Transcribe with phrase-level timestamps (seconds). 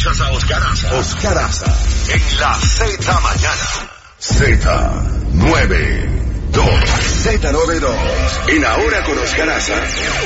[0.00, 0.98] Escuchas a Oscar Aza.
[0.98, 1.66] Oscar Aza.
[2.14, 3.68] En la Z mañana.
[4.18, 6.56] Z92.
[7.20, 8.56] Z92.
[8.56, 9.74] En Ahora con Oscar Aza.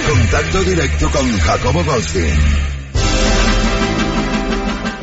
[0.08, 2.38] Contacto directo con Jacobo Goldstein.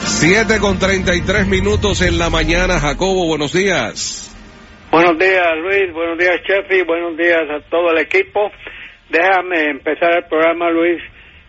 [0.06, 2.80] 7 con 33 minutos en la mañana.
[2.80, 4.34] Jacobo, buenos días.
[4.90, 5.92] Buenos días, Luis.
[5.92, 6.84] Buenos días, Chefi.
[6.84, 8.50] Buenos días a todo el equipo.
[9.10, 11.02] Déjame empezar el programa, Luis,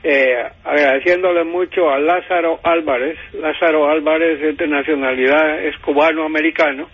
[0.04, 3.16] eh, agradeciéndole mucho a Lázaro Álvarez.
[3.34, 6.88] Lázaro Álvarez es de nacionalidad, es cubano-americano.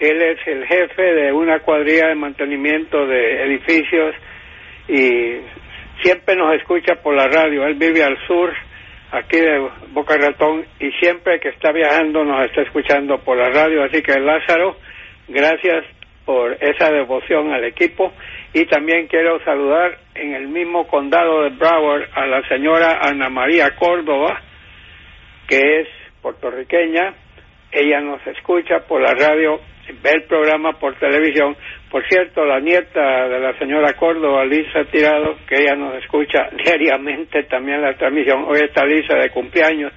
[0.00, 4.14] Él es el jefe de una cuadrilla de mantenimiento de edificios
[4.88, 5.40] y
[6.02, 7.66] siempre nos escucha por la radio.
[7.66, 8.52] Él vive al sur,
[9.12, 13.84] aquí de Boca Ratón, y siempre que está viajando nos está escuchando por la radio.
[13.84, 14.76] Así que Lázaro,
[15.28, 15.84] gracias
[16.24, 18.12] por esa devoción al equipo
[18.52, 23.74] y también quiero saludar en el mismo condado de Broward a la señora Ana María
[23.76, 24.40] Córdoba,
[25.48, 25.88] que es
[26.22, 27.14] puertorriqueña.
[27.72, 29.60] Ella nos escucha por la radio,
[30.02, 31.56] ve el programa por televisión.
[31.90, 37.42] Por cierto, la nieta de la señora Córdoba, Lisa Tirado, que ella nos escucha diariamente
[37.44, 38.44] también la transmisión.
[38.44, 39.92] Hoy está Lisa de cumpleaños,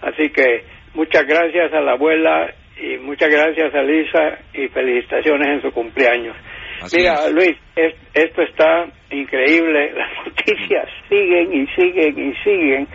[0.00, 5.62] así que muchas gracias a la abuela y muchas gracias a Lisa y felicitaciones en
[5.62, 6.36] su cumpleaños.
[6.80, 7.32] Así Mira, es.
[7.32, 9.92] Luis, es- esto está increíble.
[9.96, 12.88] Las noticias siguen y siguen y siguen.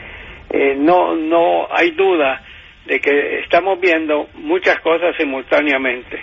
[0.50, 2.42] Eh, no, no hay duda
[2.86, 6.22] de que estamos viendo muchas cosas simultáneamente.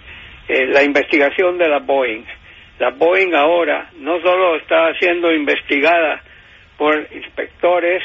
[0.48, 2.24] Eh, la investigación de la Boeing.
[2.78, 6.22] La Boeing ahora no solo está siendo investigada
[6.78, 8.02] por inspectores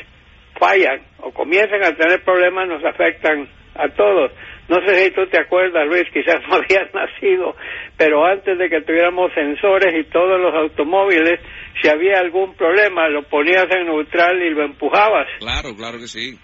[0.59, 4.31] fallan o comienzan a tener problemas nos afectan a todos.
[4.69, 7.57] No sé si tú te acuerdas, Luis, quizás no habías nacido,
[7.97, 11.41] pero antes de que tuviéramos sensores y todos los automóviles,
[11.83, 15.27] si había algún problema, lo ponías en neutral y lo empujabas.
[15.41, 16.39] Claro, claro que sí.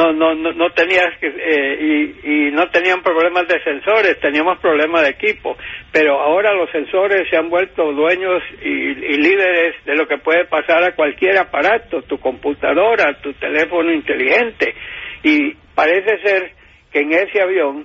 [0.00, 1.78] No, no, no, tenías que, eh,
[2.24, 5.58] y, y no tenían problemas de sensores, teníamos problemas de equipo.
[5.92, 10.46] Pero ahora los sensores se han vuelto dueños y, y líderes de lo que puede
[10.46, 14.74] pasar a cualquier aparato, tu computadora, tu teléfono inteligente.
[15.22, 16.52] Y parece ser
[16.90, 17.84] que en ese avión,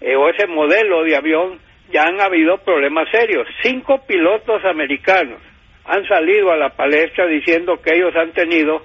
[0.00, 1.58] eh, o ese modelo de avión,
[1.92, 3.46] ya han habido problemas serios.
[3.62, 5.42] Cinco pilotos americanos
[5.84, 8.82] han salido a la palestra diciendo que ellos han tenido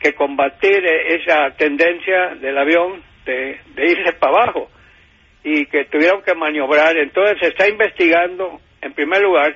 [0.00, 4.70] que combatir eh, esa tendencia del avión de, irse para abajo
[5.44, 6.96] y que tuvieron que maniobrar.
[6.96, 9.54] Entonces se está investigando, en primer lugar,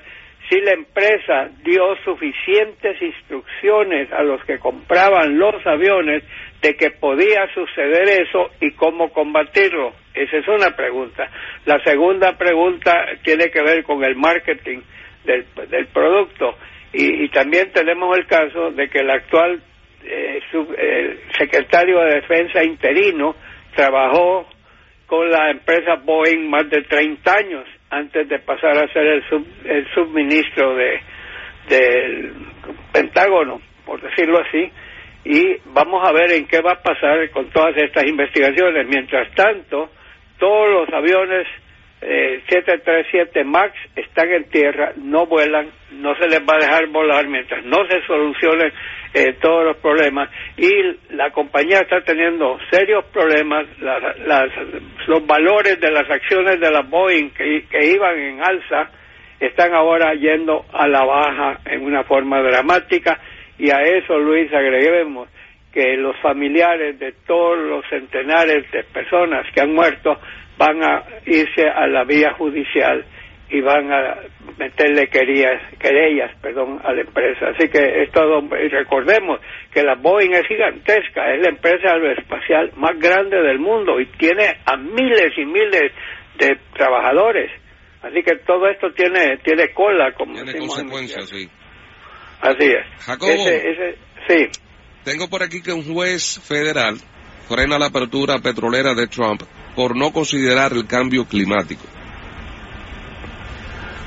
[0.48, 6.22] si la empresa dio suficientes instrucciones a los que compraban los aviones
[6.60, 9.94] de que podía suceder eso y cómo combatirlo.
[10.12, 11.30] Esa es una pregunta.
[11.64, 12.92] La segunda pregunta
[13.22, 14.80] tiene que ver con el marketing
[15.24, 16.56] del, del producto.
[16.92, 19.62] Y, y también tenemos el caso de que el actual
[20.06, 23.34] eh, sub- eh, secretario de Defensa interino
[23.74, 24.46] trabajó
[25.06, 29.46] con la empresa Boeing más de 30 años antes de pasar a ser el, sub-
[29.64, 31.00] el subministro de
[31.68, 32.32] del
[32.92, 34.70] Pentágono, por decirlo así,
[35.24, 38.86] y vamos a ver en qué va a pasar con todas estas investigaciones.
[38.86, 39.90] Mientras tanto,
[40.38, 41.46] todos los aviones
[42.04, 47.26] 737 eh, MAX están en tierra, no vuelan, no se les va a dejar volar
[47.28, 48.72] mientras no se solucionen
[49.14, 50.28] eh, todos los problemas.
[50.58, 50.70] Y
[51.14, 53.66] la compañía está teniendo serios problemas,
[55.06, 58.90] los valores de las acciones de la Boeing que, que iban en alza
[59.40, 63.18] están ahora yendo a la baja en una forma dramática.
[63.58, 65.28] Y a eso Luis agreguemos
[65.72, 70.20] que los familiares de todos los centenares de personas que han muerto
[70.56, 73.04] van a irse a la vía judicial
[73.50, 74.16] y van a
[74.58, 77.46] meterle querellas, querellas perdón, a la empresa.
[77.54, 79.40] Así que es todo, y recordemos
[79.72, 84.58] que la Boeing es gigantesca, es la empresa aeroespacial más grande del mundo y tiene
[84.64, 85.92] a miles y miles
[86.38, 87.50] de trabajadores.
[88.02, 91.48] Así que todo esto tiene tiene cola, como Tiene consecuencias, sí.
[92.40, 93.04] Así es.
[93.04, 93.96] Jacobo, ese,
[94.28, 94.48] sí.
[95.04, 96.96] tengo por aquí que un juez federal
[97.48, 99.42] frena la apertura petrolera de Trump
[99.74, 101.82] por no considerar el cambio climático.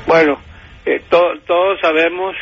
[0.07, 0.39] Bueno,
[0.85, 2.35] eh, todos sabemos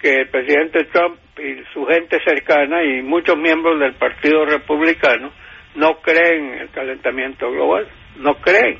[0.00, 5.32] que el presidente Trump y su gente cercana y muchos miembros del Partido Republicano
[5.76, 8.78] no creen en el calentamiento global, no creen.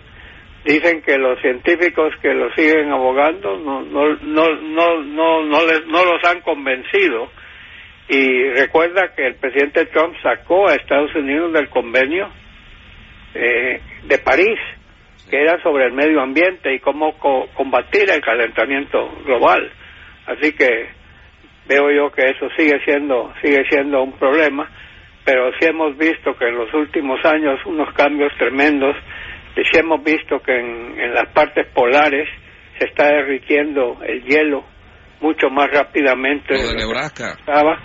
[0.64, 5.86] Dicen que los científicos que lo siguen abogando no no no no no no, les,
[5.86, 7.30] no los han convencido
[8.08, 12.30] y recuerda que el presidente Trump sacó a Estados Unidos del convenio
[13.34, 14.58] eh, de París,
[15.30, 17.16] que era sobre el medio ambiente y cómo
[17.54, 19.70] combatir el calentamiento global.
[20.26, 20.88] Así que
[21.66, 24.68] veo yo que eso sigue siendo sigue siendo un problema,
[25.24, 28.96] pero sí hemos visto que en los últimos años unos cambios tremendos,
[29.56, 32.28] y sí hemos visto que en, en las partes polares
[32.78, 34.64] se está derritiendo el hielo
[35.20, 36.54] mucho más rápidamente.
[36.54, 37.36] Lo de Nebraska.
[37.38, 37.78] Estaba,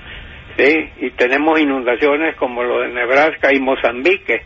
[0.57, 4.41] sí, y tenemos inundaciones como lo de Nebraska y Mozambique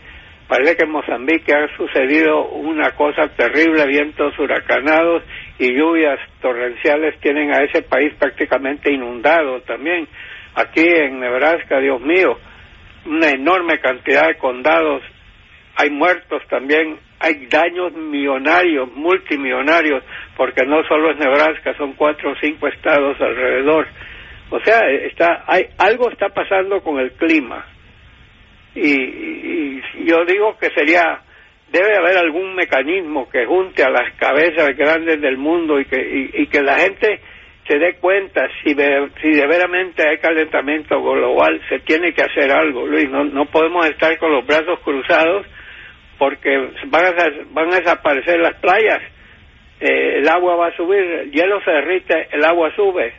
[0.52, 5.22] Parece que en Mozambique ha sucedido una cosa terrible, vientos huracanados
[5.58, 10.06] y lluvias torrenciales tienen a ese país prácticamente inundado también.
[10.54, 12.38] Aquí en Nebraska, Dios mío,
[13.06, 15.02] una enorme cantidad de condados,
[15.74, 20.04] hay muertos también, hay daños millonarios, multimillonarios,
[20.36, 23.86] porque no solo es Nebraska, son cuatro o cinco estados alrededor.
[24.50, 27.71] O sea, está, hay, algo está pasando con el clima
[28.74, 31.20] y, yo digo que sería
[31.70, 36.46] debe haber algún mecanismo que junte a las cabezas grandes del mundo y que y,
[36.48, 37.20] que la gente
[37.66, 42.50] se dé cuenta si de, si de veramente hay calentamiento global se tiene que hacer
[42.52, 43.08] algo Luis.
[43.08, 45.46] No no podemos estar con los brazos cruzados
[46.18, 47.14] porque van a
[47.50, 49.02] van a desaparecer las playas.
[49.80, 53.14] Eh, el agua va a subir el hielo se derrite el agua sube.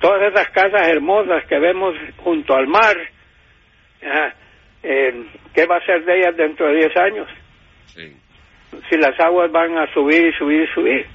[0.00, 2.96] Todas esas casas hermosas que vemos junto al mar
[4.82, 7.28] eh, ¿qué va a ser de ellas dentro de 10 años?
[8.88, 11.06] Si las aguas van a subir y subir y subir.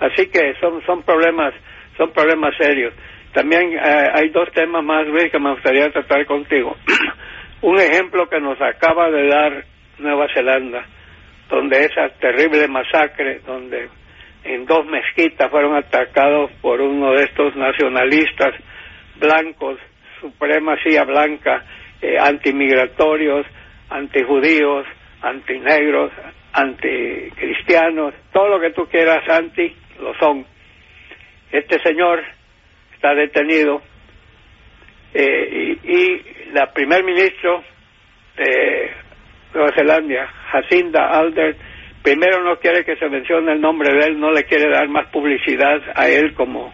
[0.00, 1.54] Así que son, son problemas
[1.96, 2.92] son problemas serios.
[3.32, 6.76] También eh, hay dos temas más, Luis, que me gustaría tratar contigo.
[7.62, 9.64] Un ejemplo que nos acaba de dar
[9.98, 10.84] Nueva Zelanda,
[11.48, 13.88] donde esa terrible masacre, donde
[14.44, 18.54] en dos mezquitas fueron atacados por uno de estos nacionalistas
[19.16, 19.78] blancos,
[20.20, 21.64] supremacía blanca,
[22.04, 23.46] eh, antimigratorios,
[23.88, 24.86] antijudíos,
[25.22, 26.12] antinegros,
[26.52, 30.44] anticristianos, todo lo que tú quieras anti, lo son.
[31.50, 32.22] Este señor
[32.94, 33.80] está detenido
[35.14, 37.64] eh, y, la primer ministro
[38.36, 38.90] de
[39.54, 41.56] Nueva Zelanda, Jacinda Alder,
[42.02, 45.06] primero no quiere que se mencione el nombre de él, no le quiere dar más
[45.06, 46.70] publicidad a él como,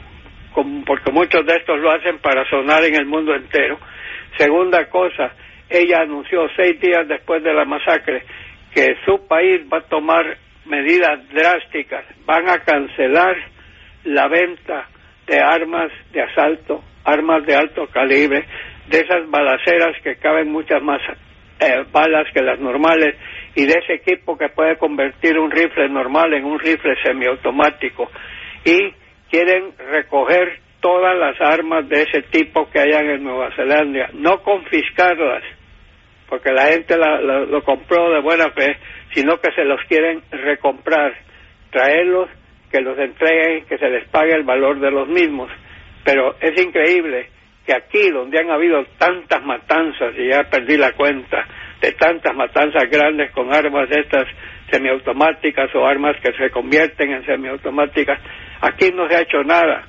[0.52, 3.78] como porque muchos de estos lo hacen para sonar en el mundo entero
[4.36, 5.32] Segunda cosa,
[5.68, 8.24] ella anunció seis días después de la masacre
[8.74, 13.36] que su país va a tomar medidas drásticas, van a cancelar
[14.04, 14.88] la venta
[15.26, 18.44] de armas de asalto, armas de alto calibre,
[18.88, 21.00] de esas balaceras que caben muchas más
[21.60, 23.16] eh, balas que las normales
[23.54, 28.10] y de ese equipo que puede convertir un rifle normal en un rifle semiautomático.
[28.64, 28.92] Y
[29.30, 35.44] quieren recoger todas las armas de ese tipo que hayan en Nueva Zelanda, no confiscarlas,
[36.28, 38.76] porque la gente lo compró de buena fe,
[39.12, 41.14] sino que se los quieren recomprar,
[41.70, 42.28] traerlos,
[42.70, 45.50] que los entreguen, que se les pague el valor de los mismos.
[46.04, 47.28] Pero es increíble
[47.66, 51.46] que aquí, donde han habido tantas matanzas, y ya perdí la cuenta,
[51.80, 54.26] de tantas matanzas grandes con armas de estas
[54.70, 58.20] semiautomáticas o armas que se convierten en semiautomáticas,
[58.60, 59.86] aquí no se ha hecho nada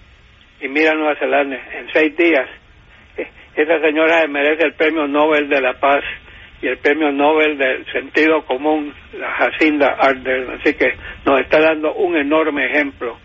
[0.62, 2.48] y mira Nueva Zelanda, en seis días,
[3.18, 6.04] eh, esa señora merece el premio Nobel de la Paz
[6.62, 10.60] y el premio Nobel del sentido común, la Jacinda Ardern.
[10.60, 10.94] Así que
[11.26, 13.18] nos está dando un enorme ejemplo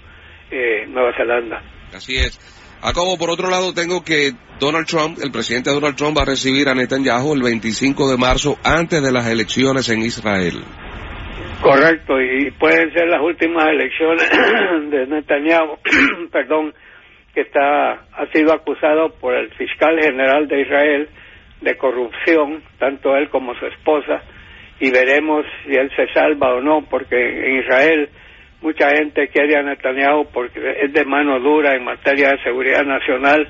[0.51, 1.63] eh, Nueva Zelanda.
[1.95, 2.41] Así es.
[2.83, 6.69] Acabo, por otro lado, tengo que Donald Trump, el presidente Donald Trump va a recibir
[6.69, 10.63] a Netanyahu el 25 de marzo antes de las elecciones en Israel.
[11.61, 14.31] Correcto, y pueden ser las últimas elecciones
[14.91, 15.79] de Netanyahu,
[16.33, 16.73] perdón,
[17.37, 21.09] que está ha sido acusado por el fiscal general de Israel
[21.61, 24.23] de corrupción, tanto él como su esposa,
[24.81, 28.09] y veremos si él se salva o no, porque en Israel
[28.63, 33.47] mucha gente quiere a Netanyahu porque es de mano dura en materia de seguridad nacional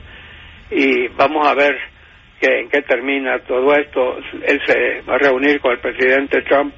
[0.73, 1.77] y vamos a ver
[2.41, 4.19] que, en qué termina todo esto.
[4.49, 6.75] Él se va a reunir con el presidente Trump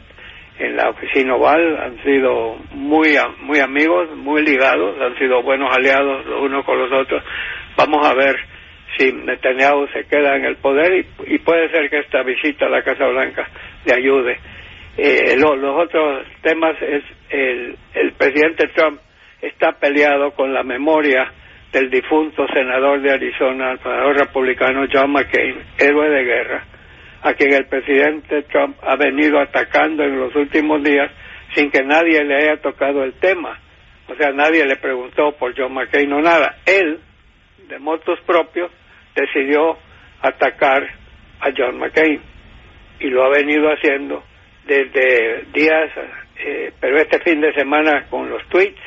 [0.58, 6.26] en la oficina oval, han sido muy, muy amigos, muy ligados, han sido buenos aliados
[6.26, 7.22] los unos con los otros.
[7.76, 8.36] Vamos a ver
[8.96, 12.82] si Netanyahu se queda en el poder y, puede ser que esta visita a la
[12.82, 13.48] Casa Blanca
[13.84, 14.38] le ayude.
[14.96, 19.00] Eh, los otros temas es el, el presidente Trump
[19.40, 21.32] está peleado con la memoria
[21.72, 26.64] del difunto senador de Arizona, el senador republicano John McCain, héroe de guerra,
[27.22, 31.10] a quien el presidente Trump ha venido atacando en los últimos días
[31.54, 33.58] sin que nadie le haya tocado el tema.
[34.08, 36.56] O sea, nadie le preguntó por John McCain o nada.
[36.64, 37.00] Él,
[37.68, 38.70] de motos propios,
[39.14, 39.76] decidió
[40.22, 40.82] atacar
[41.40, 42.20] a John McCain
[43.00, 44.22] y lo ha venido haciendo
[44.66, 45.90] desde días,
[46.38, 48.80] eh, pero este fin de semana con los tweets,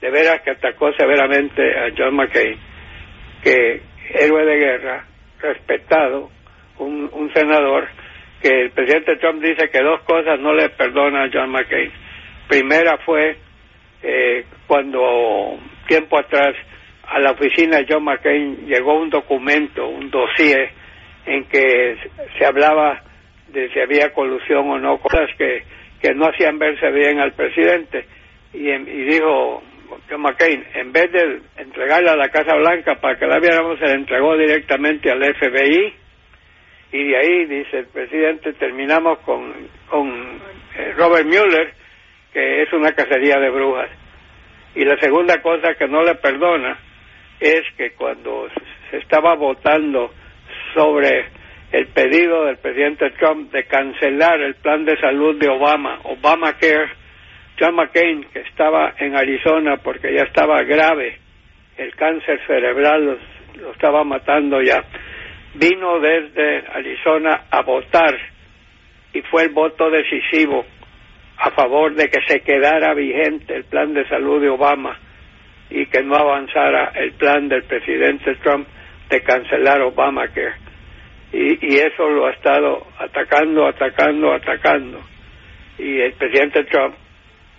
[0.00, 2.58] de veras que atacó severamente a John McCain,
[3.42, 5.04] que héroe de guerra,
[5.40, 6.30] respetado,
[6.78, 7.88] un, un senador,
[8.40, 11.90] que el presidente Trump dice que dos cosas no le perdona a John McCain.
[12.48, 13.36] Primera fue
[14.02, 16.54] eh, cuando tiempo atrás
[17.06, 20.70] a la oficina de John McCain llegó un documento, un dossier,
[21.26, 21.96] en que
[22.38, 23.02] se hablaba
[23.48, 25.62] de si había colusión o no, cosas que,
[26.00, 28.06] que no hacían verse bien al presidente.
[28.52, 28.70] Y,
[29.04, 29.62] dijo
[30.08, 33.86] John McCain, en vez de entregarla a la Casa Blanca para que la viéramos, se
[33.86, 35.94] la entregó directamente al FBI.
[36.92, 39.52] Y de ahí, dice el presidente, terminamos con,
[39.88, 40.08] con
[40.76, 41.72] eh, Robert Mueller,
[42.32, 43.90] que es una cacería de brujas.
[44.74, 46.78] Y la segunda cosa que no le perdona
[47.40, 48.48] es que cuando
[48.90, 50.12] se estaba votando
[50.74, 51.26] sobre
[51.72, 56.90] el pedido del presidente Trump de cancelar el plan de salud de Obama, Obamacare,
[57.58, 61.18] John McCain, que estaba en Arizona porque ya estaba grave,
[61.76, 63.18] el cáncer cerebral
[63.56, 64.82] lo, estaba matando ya,
[65.54, 68.16] vino desde Arizona a votar
[69.12, 70.64] y fue el voto decisivo
[71.38, 74.98] a favor de que se quedara vigente el plan de salud de Obama
[75.70, 78.66] y que no avanzara el plan del presidente Trump
[79.08, 80.54] de cancelar Obamacare.
[81.32, 85.00] Y, eso lo ha estado atacando, atacando, atacando.
[85.78, 86.94] Y el presidente Trump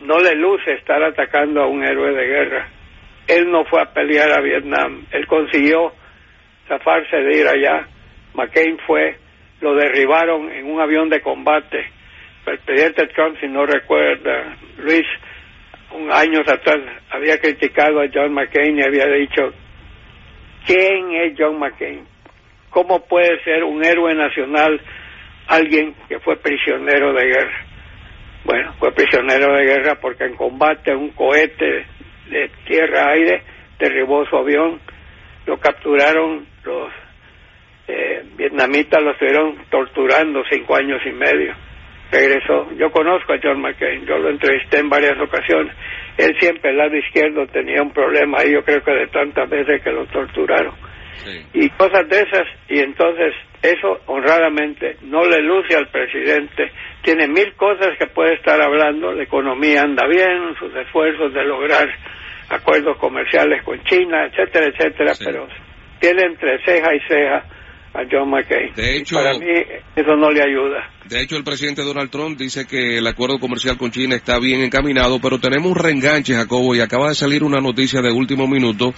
[0.02, 2.68] no le luce estar atacando a un héroe de guerra.
[3.28, 5.94] Él no fue a pelear a Vietnam, él consiguió
[6.70, 7.88] zafarse de ir allá.
[8.34, 9.18] McCain fue,
[9.60, 11.84] lo derribaron en un avión de combate.
[12.46, 15.06] El presidente Trump, si no recuerda, Luis,
[15.92, 16.78] un años atrás
[17.10, 19.52] había criticado a John McCain y había dicho,
[20.66, 22.06] ¿quién es John McCain?
[22.70, 24.80] ¿Cómo puede ser un héroe nacional
[25.48, 27.66] alguien que fue prisionero de guerra?
[28.46, 31.86] Bueno, fue prisionero de guerra porque en combate un cohete
[32.30, 33.44] de tierra-aire
[33.80, 34.80] derribó su avión,
[35.46, 36.92] lo capturaron los
[37.88, 41.56] eh, vietnamitas, lo estuvieron torturando cinco años y medio
[42.12, 42.68] regresó.
[42.78, 45.76] Yo conozco a John McCain, yo lo entrevisté en varias ocasiones.
[46.18, 49.82] Él siempre, el lado izquierdo, tenía un problema ahí, yo creo que de tantas veces
[49.84, 50.74] que lo torturaron.
[51.54, 56.72] Y cosas de esas, y entonces eso honradamente no le luce al presidente.
[57.04, 61.88] Tiene mil cosas que puede estar hablando, la economía anda bien, sus esfuerzos de lograr
[62.50, 65.48] acuerdos comerciales con China, etcétera, etcétera, pero
[66.00, 67.46] tiene entre ceja y ceja
[67.94, 68.74] a John McCain.
[68.76, 69.46] De hecho, para mí
[69.96, 70.90] eso no le ayuda.
[71.06, 74.62] De hecho, el presidente Donald Trump dice que el acuerdo comercial con China está bien
[74.62, 78.94] encaminado, pero tenemos un reenganche, Jacobo, y acaba de salir una noticia de último minuto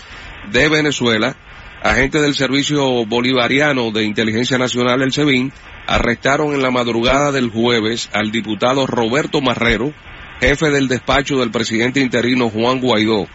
[0.52, 1.36] de Venezuela.
[1.84, 5.52] Agentes del Servicio Bolivariano de Inteligencia Nacional, el SEBIN,
[5.88, 9.92] arrestaron en la madrugada del jueves al diputado Roberto Marrero,
[10.40, 13.28] jefe del despacho del presidente interino Juan Guaidó.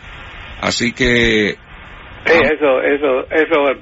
[0.60, 1.56] Así que...
[2.26, 3.80] eso, eso, eso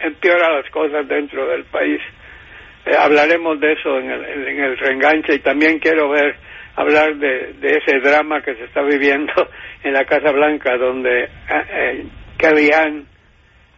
[0.00, 2.00] empeora las cosas dentro del país.
[2.84, 6.36] Eh, hablaremos de eso en el, en el reenganche y también quiero ver
[6.74, 9.32] hablar de, de, ese drama que se está viviendo
[9.84, 12.04] en la Casa Blanca donde eh, eh
[12.38, 13.04] Kellyanne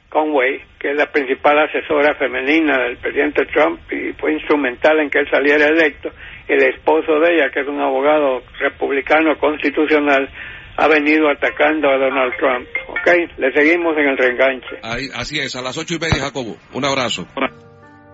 [0.08, 5.18] Conway, que es la principal asesora femenina del presidente Trump y fue instrumental en que
[5.18, 6.10] él saliera electo,
[6.46, 10.28] el esposo de ella, que es un abogado republicano constitucional,
[10.76, 12.68] ha venido atacando a Donald Trump.
[13.04, 13.38] ¿Ok?
[13.38, 15.12] Le seguimos en el reenganche.
[15.14, 16.56] así es, a las ocho y media, Jacobo.
[16.72, 17.26] Un abrazo.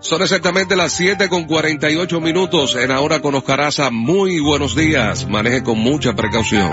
[0.00, 3.90] Son exactamente las siete con cuarenta y ocho minutos en Ahora con Oscaraza.
[3.90, 5.28] Muy buenos días.
[5.28, 6.72] Maneje con mucha precaución.